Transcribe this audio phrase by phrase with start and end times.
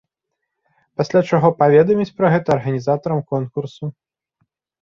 [1.01, 3.85] Пасля чаго паведаміць пра гэта арганізатарам конкурсу.